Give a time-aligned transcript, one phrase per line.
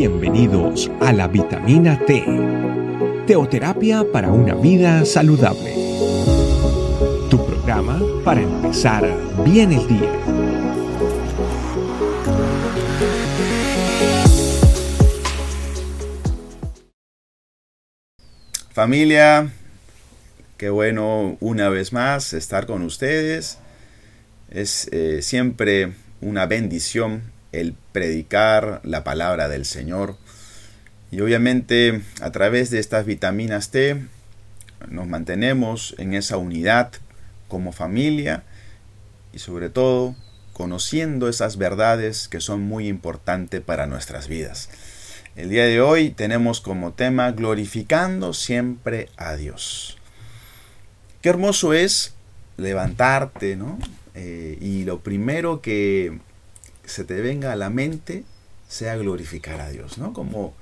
[0.00, 2.24] Bienvenidos a la vitamina T,
[3.26, 5.74] teoterapia para una vida saludable.
[7.28, 9.04] Tu programa para empezar
[9.44, 10.10] bien el día.
[18.72, 19.52] Familia,
[20.56, 23.58] qué bueno una vez más estar con ustedes.
[24.48, 25.92] Es eh, siempre
[26.22, 27.20] una bendición
[27.52, 30.16] el predicar la palabra del Señor.
[31.10, 34.00] Y obviamente a través de estas vitaminas T
[34.88, 36.92] nos mantenemos en esa unidad
[37.48, 38.44] como familia
[39.32, 40.14] y sobre todo
[40.52, 44.68] conociendo esas verdades que son muy importantes para nuestras vidas.
[45.36, 49.96] El día de hoy tenemos como tema glorificando siempre a Dios.
[51.22, 52.14] Qué hermoso es
[52.56, 53.78] levantarte, ¿no?
[54.14, 56.18] Eh, y lo primero que
[56.90, 58.24] se te venga a la mente
[58.68, 60.12] sea glorificar a Dios, ¿no?
[60.12, 60.54] Como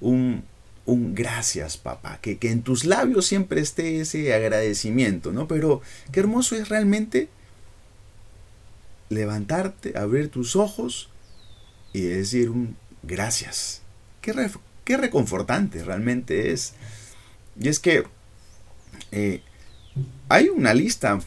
[0.00, 0.44] un,
[0.84, 5.46] un gracias, papá, que, que, en tus labios siempre esté ese agradecimiento, ¿no?
[5.46, 7.28] Pero qué hermoso es realmente
[9.08, 11.08] levantarte, abrir tus ojos
[11.92, 13.82] y decir un gracias.
[14.20, 14.34] Qué,
[14.84, 16.74] qué reconfortante realmente es.
[17.60, 18.04] Y es que
[19.12, 19.40] eh,
[20.28, 21.20] hay una lista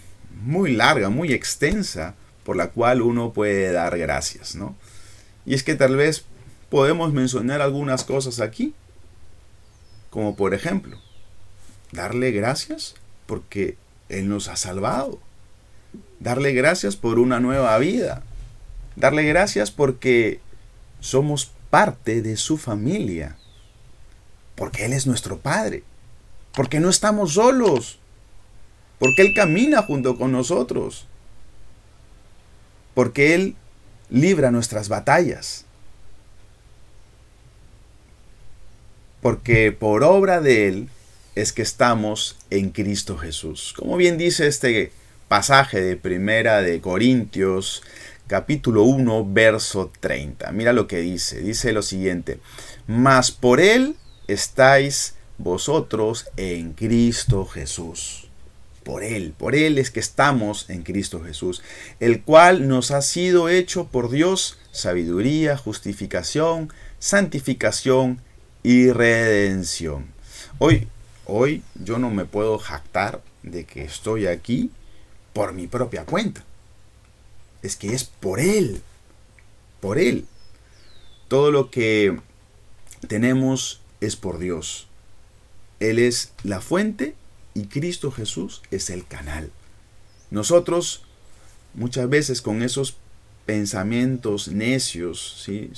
[0.44, 2.16] muy larga, muy extensa
[2.46, 4.76] por la cual uno puede dar gracias, ¿no?
[5.46, 6.26] Y es que tal vez
[6.70, 8.76] podemos mencionar algunas cosas aquí,
[10.12, 10.98] como por ejemplo,
[11.92, 13.78] darle gracias porque
[14.10, 15.20] Él nos ha salvado,
[16.20, 18.22] darle gracias por una nueva vida,
[18.96, 20.40] darle gracias porque
[21.00, 23.38] somos parte de su familia,
[24.54, 25.84] porque Él es nuestro Padre,
[26.54, 27.98] porque no estamos solos,
[29.00, 31.08] porque Él camina junto con nosotros
[32.96, 33.56] porque Él
[34.10, 35.66] libra nuestras batallas.
[39.22, 40.90] Porque por obra de Él
[41.36, 43.74] es que estamos en Cristo Jesús.
[43.78, 44.92] Como bien dice este
[45.28, 47.84] pasaje de Primera de Corintios,
[48.28, 50.52] capítulo 1, verso 30.
[50.54, 51.42] Mira lo que dice.
[51.42, 52.40] Dice lo siguiente.
[52.88, 53.96] Mas por Él
[54.28, 58.25] estáis vosotros en Cristo Jesús
[58.86, 59.34] por Él.
[59.38, 61.62] Por Él es que estamos en Cristo Jesús,
[62.00, 68.22] el cual nos ha sido hecho por Dios sabiduría, justificación, santificación
[68.62, 70.06] y redención.
[70.60, 70.88] Hoy,
[71.26, 74.70] hoy yo no me puedo jactar de que estoy aquí
[75.34, 76.46] por mi propia cuenta.
[77.64, 78.84] Es que es por Él,
[79.82, 80.28] por Él.
[81.28, 82.20] Todo lo que
[83.08, 84.88] tenemos es por Dios.
[85.80, 87.16] Él es la fuente
[87.56, 89.50] y Cristo Jesús es el canal.
[90.30, 91.04] Nosotros
[91.74, 92.98] muchas veces con esos
[93.46, 95.72] pensamientos necios, ¿sí?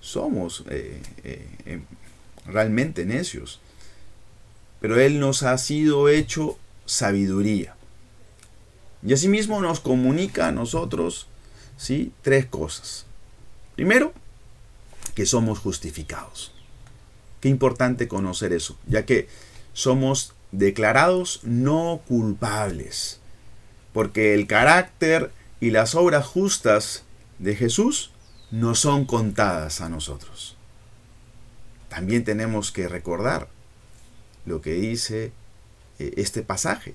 [0.00, 1.82] somos, eh, eh, em,
[2.46, 3.60] realmente necios,
[4.80, 7.76] pero Él nos ha sido hecho sabiduría.
[9.06, 11.26] Y asimismo nos comunica a nosotros
[11.76, 12.12] ¿sí?
[12.22, 13.04] tres cosas.
[13.74, 14.14] Primero,
[15.14, 16.52] que somos justificados.
[17.40, 19.28] Qué importante conocer eso, ya que
[19.74, 23.20] somos declarados no culpables,
[23.92, 27.04] porque el carácter y las obras justas
[27.38, 28.12] de Jesús
[28.50, 30.56] no son contadas a nosotros.
[31.88, 33.48] También tenemos que recordar
[34.44, 35.32] lo que dice
[35.98, 36.94] eh, este pasaje,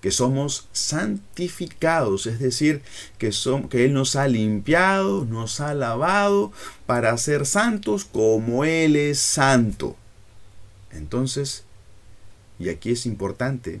[0.00, 2.82] que somos santificados, es decir,
[3.18, 6.52] que, son, que Él nos ha limpiado, nos ha lavado
[6.86, 9.96] para ser santos como Él es santo.
[10.90, 11.65] Entonces,
[12.58, 13.80] y aquí es importante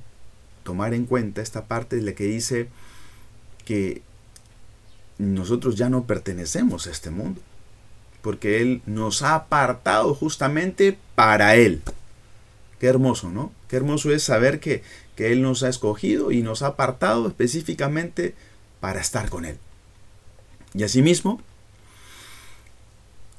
[0.62, 2.68] tomar en cuenta esta parte de la que dice
[3.64, 4.02] que
[5.18, 7.40] nosotros ya no pertenecemos a este mundo,
[8.20, 11.82] porque Él nos ha apartado justamente para Él.
[12.80, 13.52] Qué hermoso, ¿no?
[13.68, 14.82] Qué hermoso es saber que,
[15.14, 18.34] que Él nos ha escogido y nos ha apartado específicamente
[18.80, 19.56] para estar con Él.
[20.74, 21.40] Y asimismo,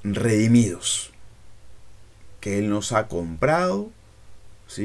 [0.04, 1.12] redimidos,
[2.42, 3.92] que Él nos ha comprado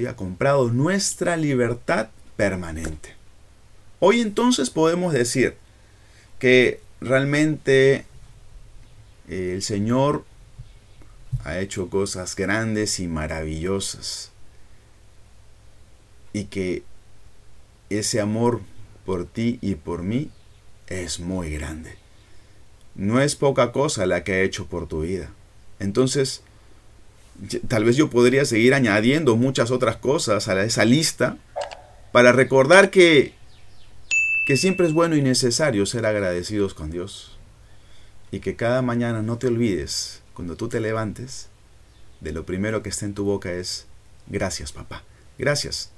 [0.09, 3.15] ha comprado nuestra libertad permanente.
[4.01, 5.57] Hoy entonces podemos decir
[6.39, 8.07] que realmente
[9.29, 10.25] eh, el Señor
[11.45, 14.31] ha hecho cosas grandes y maravillosas
[16.33, 16.83] y que
[17.91, 18.61] ese amor
[19.05, 20.31] por ti y por mí
[20.89, 21.97] es muy grande.
[22.95, 25.31] No es poca cosa la que ha hecho por tu vida.
[25.79, 26.43] Entonces,
[27.69, 31.37] tal vez yo podría seguir añadiendo muchas otras cosas a esa lista
[32.13, 33.35] para recordar que,
[34.47, 37.39] que siempre es bueno y necesario ser agradecidos con Dios
[38.31, 41.49] y que cada mañana no te olvides cuando tú te levantes,
[42.21, 43.87] de lo primero que esté en tu boca es,
[44.27, 45.05] gracias papá,
[45.39, 45.91] gracias.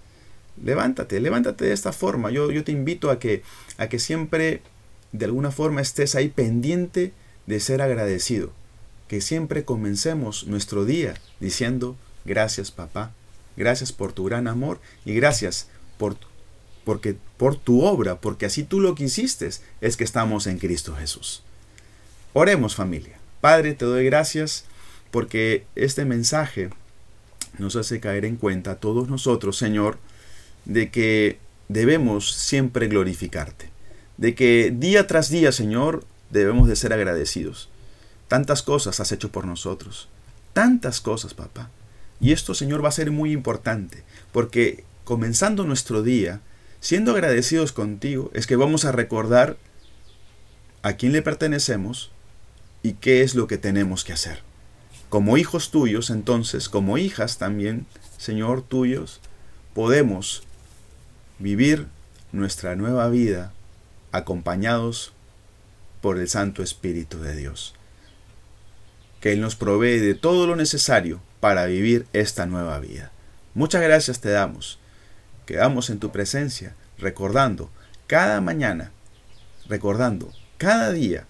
[0.63, 2.31] Levántate, levántate de esta forma.
[2.31, 3.43] Yo, yo te invito a que,
[3.77, 4.63] a que siempre,
[5.13, 7.13] de alguna forma, estés ahí pendiente
[7.47, 8.53] de ser agradecido.
[9.15, 13.13] Que siempre comencemos nuestro día diciendo, gracias papá,
[13.57, 15.69] gracias por tu gran amor y gracias
[15.99, 16.17] por,
[16.83, 19.49] porque, por tu obra, porque así tú lo quisiste,
[19.81, 21.45] es que estamos en Cristo Jesús.
[22.33, 23.17] Oremos familia.
[23.41, 24.65] Padre, te doy gracias
[25.13, 26.71] porque este mensaje
[27.57, 29.97] nos hace caer en cuenta a todos nosotros, Señor,
[30.65, 31.39] de que
[31.69, 33.71] debemos siempre glorificarte,
[34.17, 37.71] de que día tras día, Señor, debemos de ser agradecidos.
[38.29, 40.09] Tantas cosas has hecho por nosotros,
[40.53, 41.71] tantas cosas, papá.
[42.21, 46.41] Y esto, Señor, va a ser muy importante, porque comenzando nuestro día,
[46.81, 49.57] siendo agradecidos contigo, es que vamos a recordar
[50.83, 52.11] a quién le pertenecemos
[52.83, 54.43] y qué es lo que tenemos que hacer.
[55.09, 57.87] Como hijos tuyos, entonces, como hijas también,
[58.19, 59.21] Señor, tuyos,
[59.75, 60.43] podemos
[61.39, 61.87] vivir
[62.33, 63.53] nuestra nueva vida
[64.13, 65.13] acompañados
[66.01, 67.75] por el Santo Espíritu de Dios.
[69.25, 73.11] Que Él nos provee de todo lo necesario para vivir esta nueva vida.
[73.55, 74.79] Muchas gracias te damos.
[75.47, 77.71] Quedamos en tu presencia, recordando
[78.07, 78.93] cada mañana,
[79.67, 81.25] recordando cada día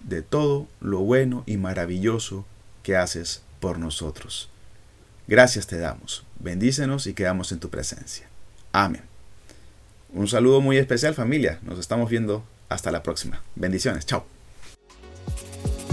[0.00, 2.46] de todo lo bueno y maravilloso
[2.82, 4.48] que haces por nosotros.
[5.28, 6.24] Gracias te damos.
[6.38, 8.26] Bendícenos y quedamos en tu presencia.
[8.72, 9.02] Amén.
[10.14, 11.58] Un saludo muy especial familia.
[11.60, 13.42] Nos estamos viendo hasta la próxima.
[13.54, 14.06] Bendiciones.
[14.06, 14.35] Chao.